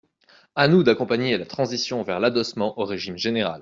[0.55, 3.59] À nous d’accompagner la transition vers l’adossement au régime général.